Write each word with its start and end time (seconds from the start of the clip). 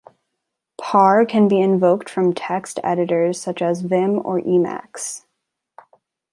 Par 0.81 1.27
can 1.27 1.47
be 1.47 1.59
invoked 1.61 2.09
from 2.09 2.33
text 2.33 2.79
editors 2.83 3.39
such 3.39 3.61
as 3.61 3.81
Vim 3.81 4.17
or 4.25 4.41
Emacs. 4.41 5.25